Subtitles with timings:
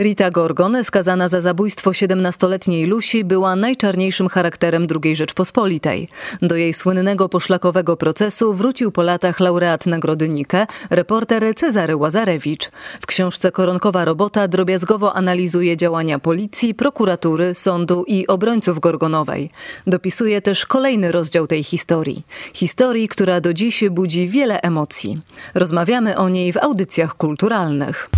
[0.00, 6.08] Rita Gorgon, skazana za zabójstwo 17-letniej Lusi, była najczarniejszym charakterem II Rzeczpospolitej.
[6.42, 12.70] Do jej słynnego poszlakowego procesu wrócił po latach laureat Nagrody Nike, reporter Cezary Łazarewicz.
[13.00, 19.50] W książce Koronkowa robota drobiazgowo analizuje działania policji, prokuratury, sądu i obrońców Gorgonowej.
[19.86, 22.22] Dopisuje też kolejny rozdział tej historii.
[22.54, 25.20] Historii, która do dziś budzi wiele emocji.
[25.54, 28.10] Rozmawiamy o niej w audycjach kulturalnych.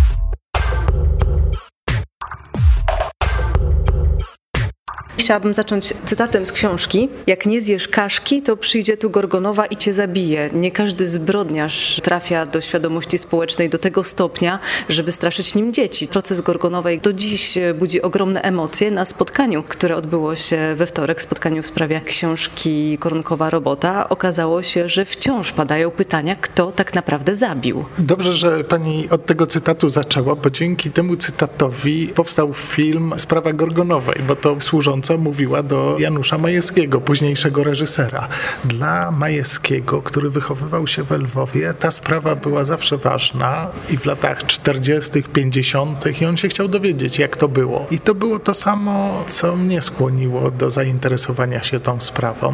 [5.23, 7.09] Chciałabym zacząć cytatem z książki.
[7.27, 10.49] Jak nie zjesz kaszki, to przyjdzie tu Gorgonowa i cię zabije.
[10.53, 14.59] Nie każdy zbrodniarz trafia do świadomości społecznej do tego stopnia,
[14.89, 16.07] żeby straszyć nim dzieci.
[16.07, 18.91] Proces Gorgonowej do dziś budzi ogromne emocje.
[18.91, 24.89] Na spotkaniu, które odbyło się we wtorek, spotkaniu w sprawie książki Koronkowa Robota, okazało się,
[24.89, 27.85] że wciąż padają pytania, kto tak naprawdę zabił.
[27.97, 34.21] Dobrze, że pani od tego cytatu zaczęła, bo dzięki temu cytatowi powstał film Sprawa Gorgonowej,
[34.27, 34.55] bo to
[35.13, 38.27] służące mówiła do Janusza Majewskiego, późniejszego reżysera.
[38.65, 44.45] Dla Majewskiego, który wychowywał się w Lwowie, ta sprawa była zawsze ważna i w latach
[44.45, 46.21] 40., 50.
[46.21, 47.85] i on się chciał dowiedzieć, jak to było.
[47.91, 52.53] I to było to samo, co mnie skłoniło do zainteresowania się tą sprawą,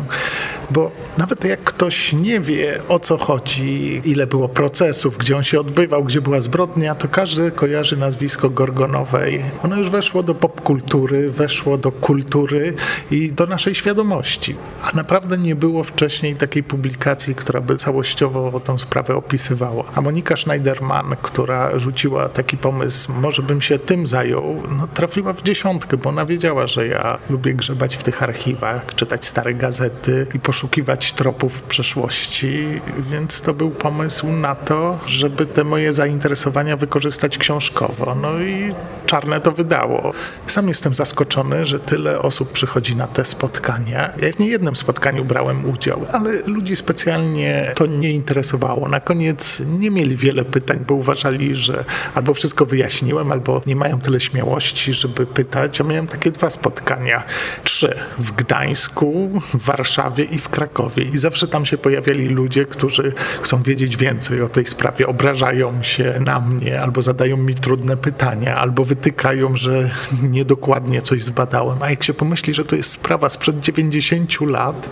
[0.71, 5.59] bo nawet jak ktoś nie wie, o co chodzi, ile było procesów, gdzie on się
[5.59, 9.43] odbywał, gdzie była zbrodnia, to każdy kojarzy nazwisko Gorgonowej.
[9.63, 12.73] Ono już weszło do popkultury, weszło do kultury kultury
[13.11, 14.55] i do naszej świadomości.
[14.81, 19.83] A naprawdę nie było wcześniej takiej publikacji, która by całościowo tę sprawę opisywała.
[19.95, 25.41] A Monika Schneiderman, która rzuciła taki pomysł, może bym się tym zajął, no, trafiła w
[25.41, 30.39] dziesiątkę, bo ona wiedziała, że ja lubię grzebać w tych archiwach, czytać stare gazety i
[30.39, 38.15] poszukiwać tropów przeszłości, więc to był pomysł na to, żeby te moje zainteresowania wykorzystać książkowo.
[38.21, 38.73] No i
[39.05, 40.13] czarne to wydało.
[40.47, 44.09] Sam jestem zaskoczony, że tyle osób przychodzi na te spotkania.
[44.21, 48.87] Ja w niejednym spotkaniu brałem udział, ale ludzi specjalnie to nie interesowało.
[48.87, 51.85] Na koniec nie mieli wiele pytań, bo uważali, że
[52.15, 55.79] albo wszystko wyjaśniłem, albo nie mają tyle śmiałości, żeby pytać.
[55.79, 57.23] Ja miałem takie dwa spotkania.
[57.63, 57.95] Trzy.
[58.17, 61.03] W Gdańsku, w Warszawie i w Krakowie.
[61.03, 65.07] I zawsze tam się pojawiali ludzie, którzy chcą wiedzieć więcej o tej sprawie.
[65.07, 69.89] Obrażają się na mnie, albo zadają mi trudne pytania, albo wytykają, że
[70.23, 71.77] niedokładnie coś zbadałem.
[71.81, 74.89] A jak się pomyśli, że to jest sprawa sprzed 90 lat,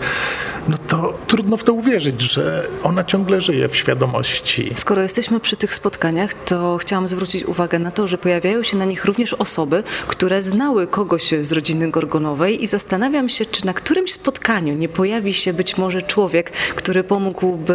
[0.68, 4.72] no to trudno w to uwierzyć, że ona ciągle żyje w świadomości.
[4.76, 8.84] Skoro jesteśmy przy tych spotkaniach, to chciałam zwrócić uwagę na to, że pojawiają się na
[8.84, 14.12] nich również osoby, które znały kogoś z rodziny Gorgonowej i zastanawiam się, czy na którymś
[14.12, 17.74] spotkaniu nie pojawi się być może człowiek, który pomógłby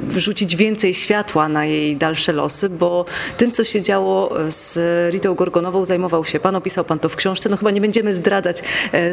[0.00, 3.04] wrzucić więcej światła na jej dalsze losy, bo
[3.36, 4.78] tym, co się działo z
[5.12, 8.62] Ritą Gorgonową zajmował się pan, opisał pan to w książce, no chyba nie będziemy zdradzać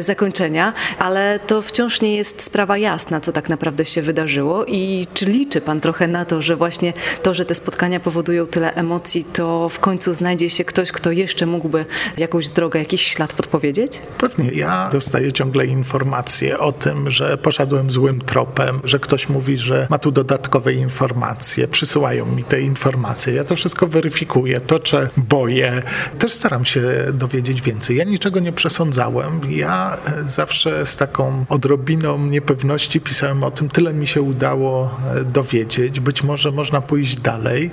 [0.00, 5.26] zakończenia, ale to wciąż nie jest sprawa jasna, co tak naprawdę się wydarzyło i czy
[5.26, 9.68] liczy Pan trochę na to, że właśnie to, że te spotkania powodują tyle emocji, to
[9.68, 11.86] w końcu znajdzie się ktoś, kto jeszcze mógłby
[12.16, 14.00] jakąś drogę, jakiś ślad podpowiedzieć?
[14.18, 14.50] Pewnie.
[14.50, 19.98] Ja dostaję ciągle informacje o tym, że poszedłem złym tropem, że ktoś mówi, że ma
[19.98, 23.34] tu dodatkowe informacje, przysyłają mi te informacje.
[23.34, 25.82] Ja to wszystko weryfikuję, toczę boję.
[26.18, 27.96] Też staram się dowiedzieć więcej.
[27.96, 29.40] Ja niczego nie przesądzałem.
[29.50, 29.73] Ja
[30.06, 36.00] e, zawsze z taką odrobiną niepewności pisałem o tym, tyle mi się udało e, dowiedzieć.
[36.00, 37.70] Być może można pójść dalej.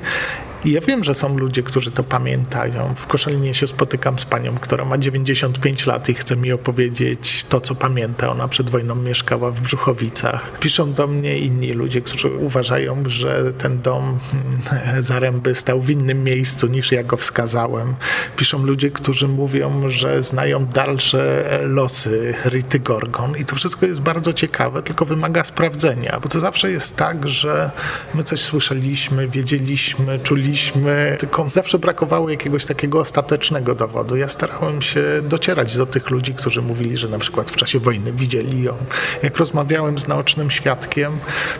[0.65, 2.93] Ja wiem, że są ludzie, którzy to pamiętają.
[2.95, 7.61] W Koszalinie się spotykam z panią, która ma 95 lat i chce mi opowiedzieć to,
[7.61, 8.29] co pamięta.
[8.29, 10.59] Ona przed wojną mieszkała w Brzuchowicach.
[10.59, 16.23] Piszą do mnie inni ludzie, którzy uważają, że ten dom hmm, Zaręby stał w innym
[16.23, 17.95] miejscu niż ja go wskazałem.
[18.35, 24.33] Piszą ludzie, którzy mówią, że znają dalsze losy Rity Gorgon i to wszystko jest bardzo
[24.33, 27.71] ciekawe, tylko wymaga sprawdzenia, bo to zawsze jest tak, że
[28.13, 30.50] my coś słyszeliśmy, wiedzieliśmy, czuliśmy,
[31.19, 34.15] tylko zawsze brakowało jakiegoś takiego ostatecznego dowodu.
[34.15, 38.13] Ja starałem się docierać do tych ludzi, którzy mówili, że na przykład w czasie wojny
[38.13, 38.73] widzieli ją.
[39.23, 41.11] Jak rozmawiałem z naocznym świadkiem,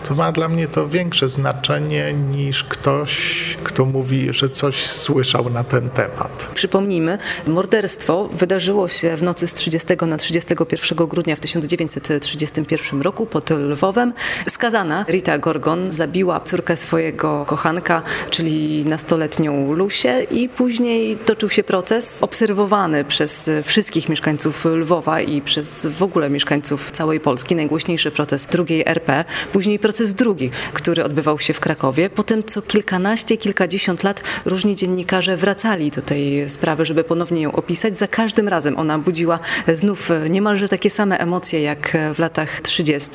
[0.08, 5.64] to ma dla mnie to większe znaczenie niż ktoś, kto mówi, że coś słyszał na
[5.64, 6.48] ten temat.
[6.54, 13.50] Przypomnijmy, morderstwo wydarzyło się w nocy z 30 na 31 grudnia w 1931 roku pod
[13.50, 14.12] Lwowem.
[14.48, 21.62] Skazana Rita Gorgon zabiła córkę swojego kochanka, czyli i nastoletnią Lusię i później toczył się
[21.62, 27.56] proces obserwowany przez wszystkich mieszkańców Lwowa i przez w ogóle mieszkańców całej Polski.
[27.56, 32.10] Najgłośniejszy proces drugiej RP, później proces drugi, który odbywał się w Krakowie.
[32.10, 37.98] Potem co kilkanaście, kilkadziesiąt lat różni dziennikarze wracali do tej sprawy, żeby ponownie ją opisać.
[37.98, 39.38] Za każdym razem ona budziła
[39.74, 43.10] znów niemalże takie same emocje jak w latach 30.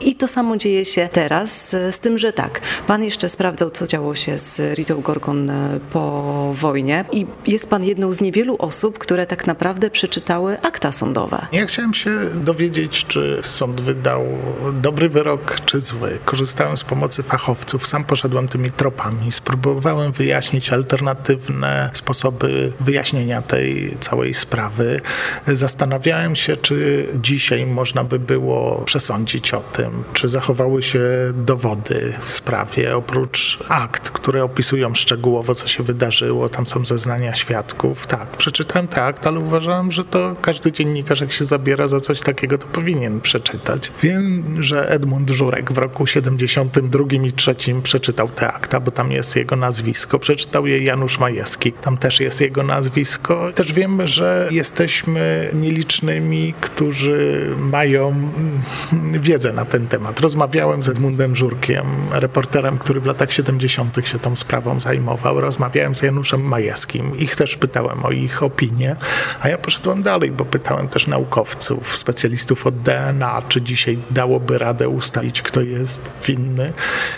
[0.00, 4.14] I to samo dzieje się teraz, z tym, że tak, pan jeszcze sprawdzał, co działo
[4.14, 5.52] się z Ritą Gorgon
[5.92, 11.46] po wojnie i jest pan jedną z niewielu osób, które tak naprawdę przeczytały akta sądowe.
[11.52, 14.24] Ja chciałem się dowiedzieć, czy sąd wydał
[14.72, 16.18] dobry wyrok, czy zły.
[16.24, 24.34] Korzystałem z pomocy fachowców, sam poszedłem tymi tropami, spróbowałem wyjaśnić alternatywne sposoby wyjaśnienia tej całej
[24.34, 25.00] sprawy.
[25.46, 31.00] Zastanawiałem się, czy dzisiaj można by było przesądzić o tym, czy zachowały się
[31.34, 38.06] dowody w sprawie, oprócz akt, które opisują szczegółowo, co się wydarzyło, tam są zeznania świadków.
[38.06, 42.20] Tak, przeczytałem te akt, ale uważałem, że to każdy dziennikarz, jak się zabiera za coś
[42.20, 43.92] takiego, to powinien przeczytać.
[44.02, 49.36] Wiem, że Edmund Żurek w roku 72 i 3 przeczytał te akta, bo tam jest
[49.36, 50.18] jego nazwisko.
[50.18, 53.52] Przeczytał je Janusz Majewski, tam też jest jego nazwisko.
[53.54, 60.20] Też wiem, że jesteśmy nielicznymi, którzy mają mm, wiedzę na ten temat.
[60.20, 63.96] Rozmawiałem z Edmundem Żurkiem, reporterem, który w latach 70.
[64.04, 65.40] się tą sprawą zajmował.
[65.40, 67.18] Rozmawiałem z Januszem Majewskim.
[67.18, 68.96] Ich też pytałem o ich opinię,
[69.40, 74.88] a ja poszedłem dalej, bo pytałem też naukowców, specjalistów od DNA, czy dzisiaj dałoby radę
[74.88, 76.72] ustalić, kto jest winny.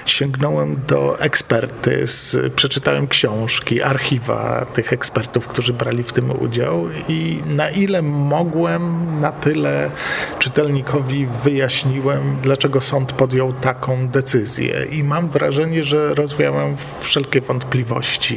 [0.07, 7.71] Sięgnąłem do ekspertyz, przeczytałem książki, archiwa tych ekspertów, którzy brali w tym udział i na
[7.71, 9.91] ile mogłem, na tyle
[10.39, 14.87] czytelnikowi wyjaśniłem, dlaczego sąd podjął taką decyzję.
[14.91, 17.56] I mam wrażenie, że rozwiałem wszelkie wątpliwości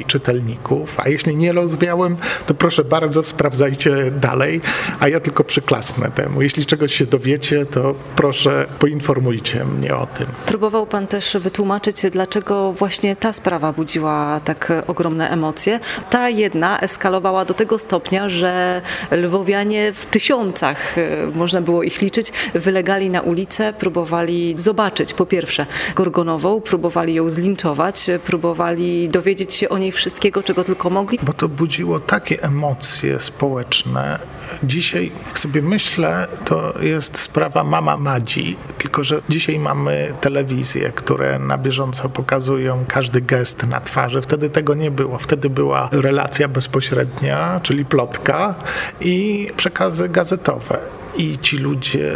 [0.07, 4.61] czytelników, a jeśli nie rozwiałem, to proszę bardzo, sprawdzajcie dalej,
[4.99, 6.41] a ja tylko przyklasnę temu.
[6.41, 10.27] Jeśli czegoś się dowiecie, to proszę poinformujcie mnie o tym.
[10.45, 15.79] Próbował pan też wytłumaczyć, dlaczego właśnie ta sprawa budziła tak ogromne emocje.
[16.09, 18.81] Ta jedna eskalowała do tego stopnia, że
[19.11, 25.65] lwowianie w tysiącach, e, można było ich liczyć, wylegali na ulicę, próbowali zobaczyć po pierwsze
[25.95, 31.19] Gorgonową, próbowali ją zlinczować, próbowali dowiedzieć się o niej wszystkiego, czego tylko mogli.
[31.23, 34.19] Bo to budziło takie emocje społeczne.
[34.63, 41.39] Dzisiaj, jak sobie myślę, to jest sprawa Mama Madzi, tylko że dzisiaj mamy telewizje, które
[41.39, 44.21] na bieżąco pokazują każdy gest na twarzy.
[44.21, 45.17] Wtedy tego nie było.
[45.17, 48.55] Wtedy była relacja bezpośrednia, czyli plotka
[49.01, 52.13] i przekazy gazetowe i ci ludzie,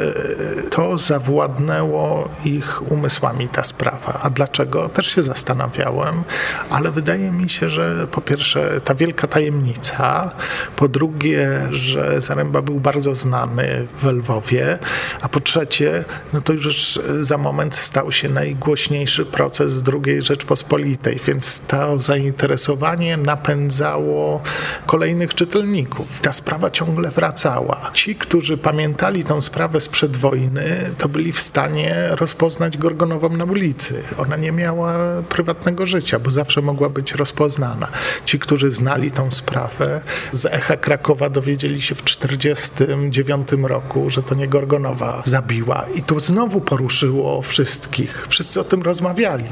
[0.70, 4.20] to zawładnęło ich umysłami ta sprawa.
[4.24, 4.90] A dlaczego?
[4.90, 6.24] Też się zastanawiałem,
[6.70, 10.32] ale wydaje mi się, że po pierwsze ta wielka tajemnica,
[10.76, 14.80] po drugie, że Zaręba był bardzo znany w Lwowie,
[15.22, 16.04] a po trzecie,
[16.34, 24.42] no to już za moment stał się najgłośniejszy proces II Rzeczpospolitej, więc to zainteresowanie napędzało
[24.86, 26.08] kolejnych czytelników.
[26.22, 27.92] Ta sprawa ciągle wracała.
[27.94, 33.44] Ci, którzy pamiętają pamiętali tą sprawę sprzed wojny, to byli w stanie rozpoznać Gorgonową na
[33.46, 34.04] ulicy.
[34.18, 34.96] Ona nie miała
[35.30, 37.88] prywatnego życia, bo zawsze mogła być rozpoznana.
[38.26, 40.02] Ci, którzy znali tą sprawę,
[40.32, 45.86] z Echa Krakowa dowiedzieli się w 1949 roku, że to nie Gorgonowa zabiła.
[45.96, 48.26] I tu znowu poruszyło wszystkich.
[48.30, 49.46] Wszyscy o tym rozmawiali.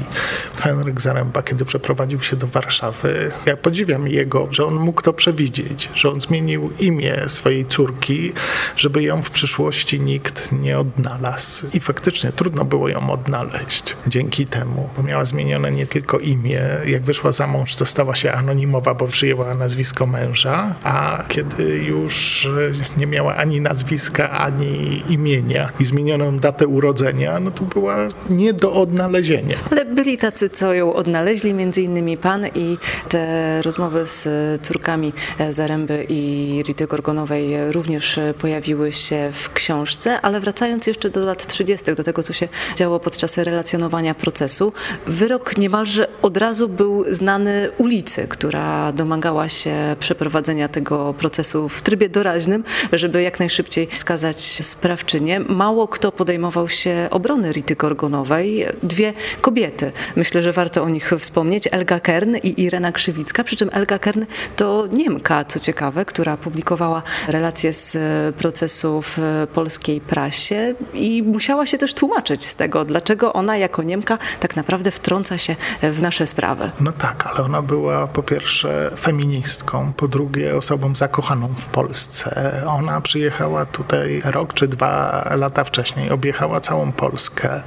[0.56, 5.90] Henryk Zaręba, kiedy przeprowadził się do Warszawy, ja podziwiam jego, że on mógł to przewidzieć,
[5.94, 8.32] że on zmienił imię swojej córki,
[8.76, 11.66] żeby ją w przyszłości nikt nie odnalazł.
[11.74, 16.60] I faktycznie trudno było ją odnaleźć dzięki temu, bo miała zmienione nie tylko imię.
[16.86, 22.48] Jak wyszła za mąż, to stała się anonimowa, bo przyjęła nazwisko męża, a kiedy już
[22.96, 27.96] nie miała ani nazwiska, ani imienia i zmienioną datę urodzenia, no to była
[28.30, 29.56] nie do odnalezienia.
[29.70, 34.28] Ale byli tacy, co ją odnaleźli, między innymi pan i te rozmowy z
[34.62, 35.12] córkami
[35.50, 41.94] Zaręby i Rity Gorgonowej również pojawiły się w książce, ale wracając jeszcze do lat 30.,
[41.94, 44.72] do tego, co się działo podczas relacjonowania procesu,
[45.06, 52.08] wyrok niemalże od razu był znany ulicy, która domagała się przeprowadzenia tego procesu w trybie
[52.08, 55.40] doraźnym, żeby jak najszybciej skazać sprawczynię.
[55.40, 58.66] Mało kto podejmował się obrony Rity Gorgonowej.
[58.82, 59.92] Dwie kobiety.
[60.16, 61.68] Myślę, że warto o nich wspomnieć.
[61.70, 64.24] Elga Kern i Irena Krzywicka, przy czym Elga Kern
[64.56, 67.96] to Niemka, co ciekawe, która publikowała relacje z
[68.36, 74.18] procesu w polskiej prasie i musiała się też tłumaczyć z tego, dlaczego ona jako Niemka
[74.40, 76.70] tak naprawdę wtrąca się w nasze sprawy.
[76.80, 82.52] No tak, ale ona była po pierwsze feministką, po drugie osobą zakochaną w Polsce.
[82.66, 87.62] Ona przyjechała tutaj rok czy dwa lata wcześniej, objechała całą Polskę,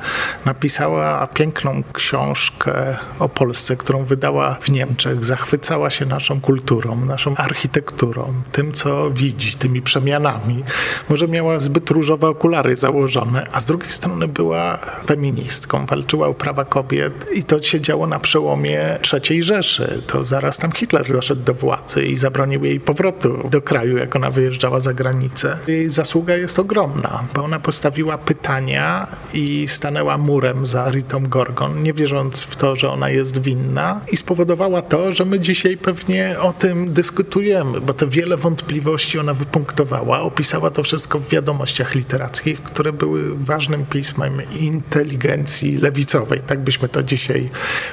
[0.46, 8.34] napisała piękną książkę o Polsce, którą wydała w Niemczech, zachwycała się naszą kulturą, naszą architekturą,
[8.52, 10.64] tym co widzi, tymi przemianami.
[11.10, 16.66] Może miała zbyt różowe okulary założone, a z drugiej strony była feministką, walczyła o prawa
[16.66, 20.02] kobiet i to się działo na przełomie III Rzeszy.
[20.08, 24.32] To zaraz tam Hitler doszedł do władzy i zabronił jej powrotu do kraju, jak ona
[24.32, 25.58] wyjeżdżała za granicę.
[25.68, 31.94] Jej zasługa jest ogromna, bo ona postawiła pytania i stanęła murem za Ritą Gorgon, nie
[31.94, 36.54] wierząc w to, że ona jest winna i spowodowała to, że my dzisiaj pewnie o
[36.54, 42.94] tym dyskutujemy, bo te wiele wątpliwości ona wypunktowała, opisała to wszystko w wiadomościach literackich, które
[42.94, 47.50] były ważnym pismem inteligencji lewicowej, tak byśmy to dzisiaj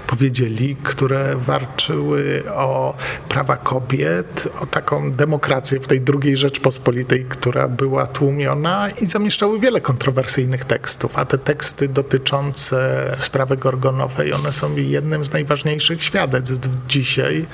[0.07, 2.95] powiedzieli, które walczyły o
[3.29, 9.81] prawa kobiet, o taką demokrację w tej drugiej Rzeczpospolitej, która była tłumiona i zamieszczały wiele
[9.81, 17.47] kontrowersyjnych tekstów, a te teksty dotyczące sprawy Gorgonowej, one są jednym z najważniejszych świadectw dzisiaj,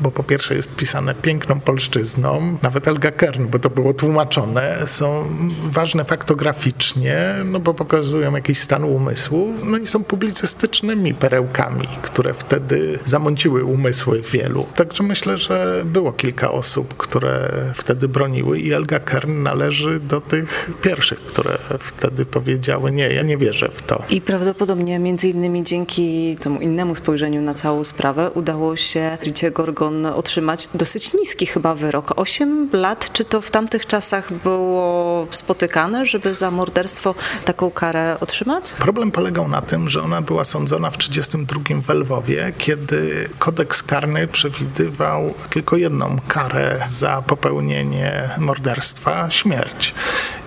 [0.00, 5.24] bo po pierwsze jest pisane piękną polszczyzną, nawet Elga Kern, bo to było tłumaczone, są
[5.64, 12.98] ważne faktograficznie, no bo pokazują jakiś stan umysłu, no i są publicystycznymi perełkami, które wtedy
[13.04, 14.66] zamąciły umysły wielu.
[14.74, 20.70] Także myślę, że było kilka osób, które wtedy broniły i Elga Kern należy do tych
[20.82, 24.02] pierwszych, które wtedy powiedziały nie, ja nie wierzę w to.
[24.10, 30.06] I prawdopodobnie między innymi dzięki temu innemu spojrzeniu na całą sprawę udało się Ricie Gorgon
[30.06, 32.12] otrzymać dosyć niski chyba wyrok.
[32.16, 34.91] 8 lat, czy to w tamtych czasach było
[35.30, 37.14] spotykane, żeby za morderstwo
[37.44, 38.72] taką karę otrzymać?
[38.78, 44.26] Problem polegał na tym, że ona była sądzona w 1932 w Lwowie, kiedy kodeks karny
[44.26, 49.94] przewidywał tylko jedną karę za popełnienie morderstwa śmierć.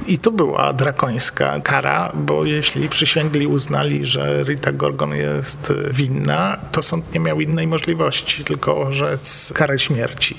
[0.07, 6.83] I to była drakońska kara, bo jeśli przysięgli uznali, że Rita Gorgon jest winna, to
[6.83, 10.37] sąd nie miał innej możliwości, tylko orzec karę śmierci.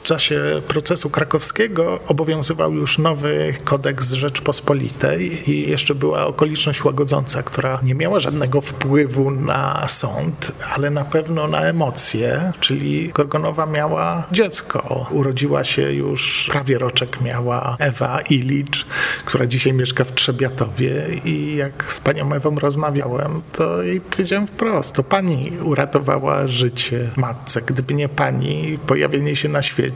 [0.00, 7.80] W czasie procesu krakowskiego obowiązywał już nowy kodeks Rzeczpospolitej i jeszcze była okoliczność łagodząca, która
[7.82, 15.06] nie miała żadnego wpływu na sąd, ale na pewno na emocje, czyli Gorgonowa miała dziecko.
[15.10, 18.86] Urodziła się już, prawie roczek miała Ewa Ilicz,
[19.24, 24.94] która dzisiaj mieszka w Trzebiatowie i jak z panią Ewą rozmawiałem, to jej powiedziałem wprost,
[24.94, 27.62] to pani uratowała życie matce.
[27.62, 29.89] Gdyby nie pani pojawienie się na świecie,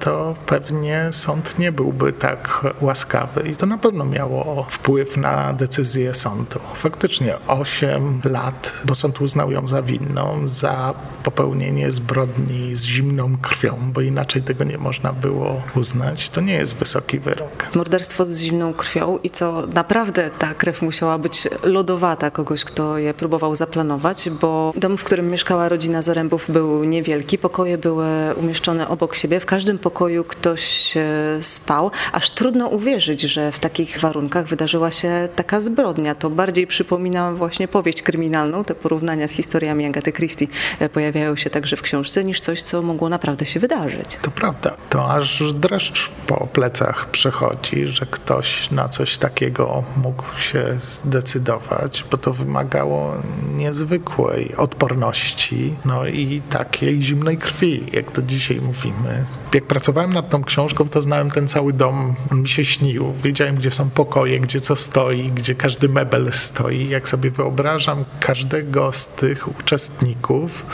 [0.00, 6.14] to pewnie sąd nie byłby tak łaskawy i to na pewno miało wpływ na decyzję
[6.14, 6.60] sądu.
[6.74, 13.76] Faktycznie 8 lat, bo sąd uznał ją za winną, za popełnienie zbrodni z zimną krwią,
[13.92, 16.28] bo inaczej tego nie można było uznać.
[16.28, 17.66] To nie jest wysoki wyrok.
[17.74, 23.14] Morderstwo z zimną krwią i to naprawdę ta krew musiała być lodowata kogoś, kto je
[23.14, 28.06] próbował zaplanować, bo dom, w którym mieszkała rodzina Zarębów był niewielki, pokoje były
[28.36, 30.94] umieszczone obok siebie, w każdym pokoju ktoś
[31.40, 36.14] spał, aż trudno uwierzyć, że w takich warunkach wydarzyła się taka zbrodnia.
[36.14, 40.46] To bardziej przypomina właśnie powieść kryminalną, te porównania z historiami Agaty Christie
[40.92, 44.18] pojawiają się także w książce, niż coś, co mogło naprawdę się wydarzyć.
[44.22, 50.64] To prawda, to aż dreszcz po plecach przechodzi, że ktoś na coś takiego mógł się
[50.78, 53.14] zdecydować, bo to wymagało
[53.56, 59.19] niezwykłej odporności, no i takiej zimnej krwi, jak to dzisiaj mówimy.
[59.54, 63.12] Jak pracowałem nad tą książką, to znałem ten cały dom, on mi się śnił.
[63.22, 66.88] Wiedziałem, gdzie są pokoje, gdzie co stoi, gdzie każdy mebel stoi.
[66.88, 70.66] Jak sobie wyobrażam każdego z tych uczestników,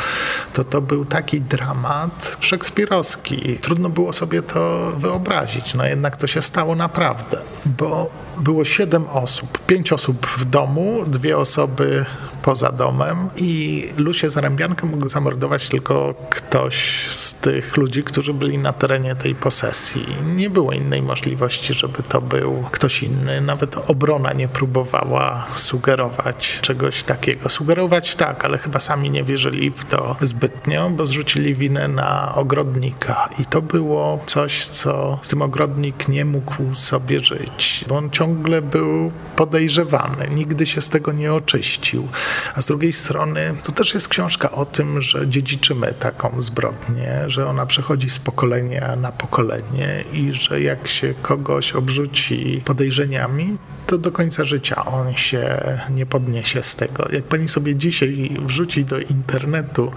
[0.53, 3.59] to to był taki dramat szekspirowski.
[3.61, 9.59] Trudno było sobie to wyobrazić, no jednak to się stało naprawdę, bo było siedem osób,
[9.67, 12.05] pięć osób w domu, dwie osoby
[12.47, 18.73] poza domem i Lusię Zarębiankę mógł zamordować tylko ktoś z tych ludzi, którzy byli na
[18.73, 20.07] terenie tej posesji.
[20.37, 23.41] Nie było innej możliwości, żeby to był ktoś inny.
[23.41, 27.49] Nawet obrona nie próbowała sugerować czegoś takiego.
[27.49, 33.29] Sugerować tak, ale chyba sami nie wierzyli w to zbytnio, bo zrzucili winę na ogrodnika.
[33.39, 38.63] I to było coś, co z tym ogrodnik nie mógł sobie żyć, bo on ciągle
[38.63, 40.29] był podejrzewany.
[40.35, 42.09] Nigdy się z tego nie oczyścił.
[42.55, 47.49] A z drugiej strony to też jest książka o tym, że dziedziczymy taką zbrodnię, że
[47.49, 54.13] ona przechodzi z pokolenia na pokolenie i że jak się kogoś obrzuci podejrzeniami, to do
[54.13, 57.09] końca życia on się nie podniesie z tego.
[57.13, 59.93] Jak pani sobie dzisiaj wrzuci do internetu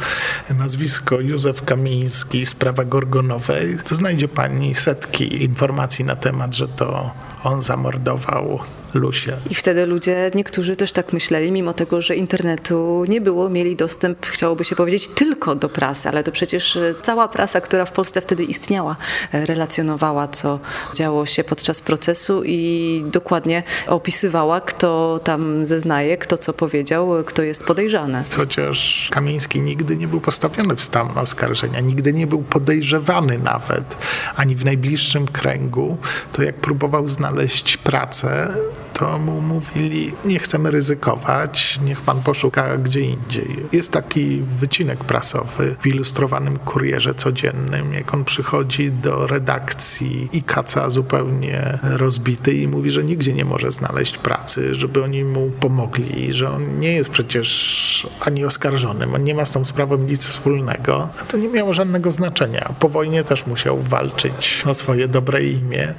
[0.50, 7.12] nazwisko Józef Kamiński, sprawa Gorgonowej, to znajdzie pani setki informacji na temat, że to
[7.44, 8.60] on zamordował
[8.94, 9.38] Lusię.
[9.50, 14.26] I wtedy ludzie, niektórzy też tak myśleli, mimo tego, że internetu nie było, mieli dostęp,
[14.26, 18.22] chciałoby się powiedzieć, tylko do prasy, ale to przecież e, cała prasa, która w Polsce
[18.22, 18.96] wtedy istniała,
[19.32, 20.60] e, relacjonowała, co
[20.94, 27.64] działo się podczas procesu i dokładnie opisywała, kto tam zeznaje, kto co powiedział, kto jest
[27.64, 28.24] podejrzany.
[28.38, 33.96] Chociaż Kamiński nigdy nie był postawiony w stan oskarżenia, nigdy nie był podejrzewany nawet,
[34.36, 35.98] ani w najbliższym kręgu,
[36.34, 37.29] to jak próbował znaleźć
[37.78, 38.54] pracę,
[38.94, 43.66] to mu mówili, nie chcemy ryzykować, niech pan poszuka gdzie indziej.
[43.72, 50.90] Jest taki wycinek prasowy w ilustrowanym kurierze codziennym, jak on przychodzi do redakcji i kaca
[50.90, 56.52] zupełnie rozbity i mówi, że nigdzie nie może znaleźć pracy, żeby oni mu pomogli, że
[56.52, 61.10] on nie jest przecież ani oskarżonym, on nie ma z tą sprawą nic wspólnego.
[61.28, 62.74] To nie miało żadnego znaczenia.
[62.80, 65.94] Po wojnie też musiał walczyć o swoje dobre imię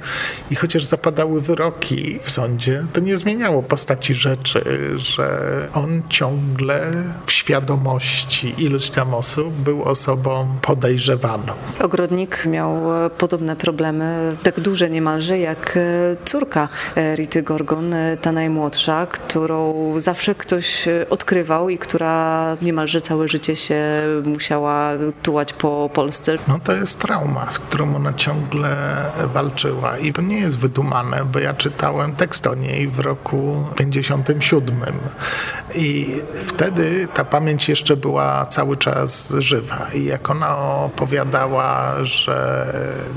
[0.51, 4.63] i chociaż zapadały wyroki w sądzie, to nie zmieniało postaci rzeczy,
[4.97, 6.91] że on ciągle
[7.25, 11.53] w świadomości iluś tam osób był osobą podejrzewaną.
[11.79, 18.31] Ogrodnik miał e, podobne problemy, tak duże niemalże jak e, córka e, Rity Gorgon, ta
[18.31, 23.81] najmłodsza, którą zawsze ktoś odkrywał i która niemalże całe życie się
[24.25, 24.91] musiała
[25.23, 26.37] tułać po Polsce.
[26.47, 28.75] No to jest trauma, z którą ona ciągle
[29.33, 34.75] walczyła i to nie jest wydumane, bo ja czytałem tekst o niej w roku 57.
[35.75, 39.87] I wtedy ta pamięć jeszcze była cały czas żywa.
[39.93, 42.65] I jak ona opowiadała, że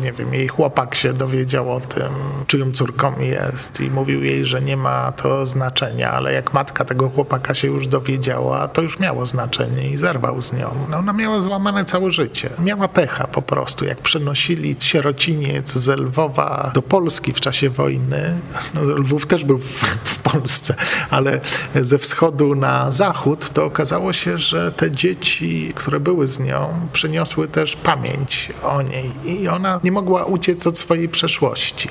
[0.02, 2.12] nie wiem, jej chłopak się dowiedział o tym,
[2.46, 7.08] czyją córką jest i mówił jej, że nie ma to znaczenia, ale jak matka tego
[7.08, 10.70] chłopaka się już dowiedziała, to już miało znaczenie i zerwał z nią.
[10.90, 12.50] No ona miała złamane całe życie.
[12.58, 13.84] Miała pecha po prostu.
[13.84, 18.34] Jak przenosili sierociniec z Lwowa do Polski w czasie wojny,
[18.74, 20.74] no Lwów też był w, w Polsce,
[21.10, 21.40] ale
[21.80, 27.48] ze wschodu na zachód, to okazało się, że te dzieci, które były z nią, przyniosły
[27.48, 31.88] też pamięć o niej i ona nie mogła uciec od swojej przeszłości.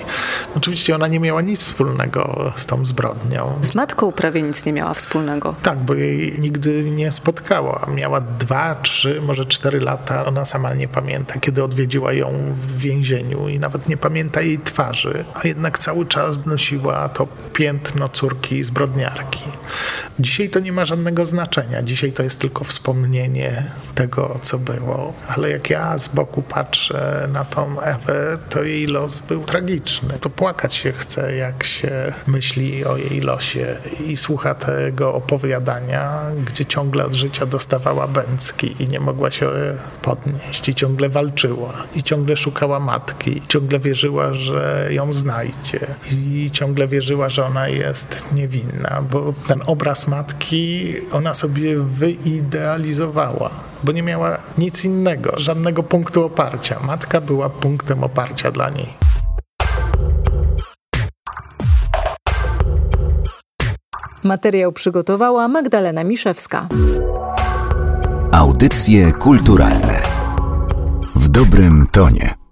[0.56, 3.58] Oczywiście ona nie miała nic wspólnego z tą zbrodnią.
[3.62, 5.56] Z matką prawie nic nie miała wspólnego.
[5.64, 7.88] Tak, bo jej nigdy nie spotkała.
[7.96, 10.26] Miała dwa, trzy, może cztery lata.
[10.26, 15.26] Ona sama nie pamięta, kiedy odwiedziła ją w więzieniu i nawet nie pamięta jej twarzy,
[15.34, 19.44] a jednak cały czas nosiła to piętno córki zbrodniarki.
[20.20, 21.84] Dzisiaj to nie ma żadnego znaczenia.
[21.84, 25.14] Dzisiaj to jest tylko wspomnienie tego, co było.
[25.28, 30.14] Ale jak ja z boku patrzę na tą Ewę, to jej los był tragiczny.
[30.20, 33.76] To płakać się chce, jak się myśli o jej losie
[34.08, 39.50] i słucha tego opowiadania, gdzie ciągle od życia dostawała bęcki i nie mogła się
[40.02, 45.80] podnieść i ciągle walczyła i ciągle szukała matki i ciągle wierzyła, że ją znajdzie
[46.12, 50.33] i ciągle wierzyła, że ona jest niewinna, bo ten obraz matki
[51.12, 53.50] ona sobie wyidealizowała,
[53.84, 56.80] bo nie miała nic innego, żadnego punktu oparcia.
[56.88, 58.94] Matka była punktem oparcia dla niej.
[64.24, 66.68] Materiał przygotowała Magdalena Miszewska.
[68.32, 70.02] Audycje kulturalne
[71.16, 72.43] w dobrym tonie.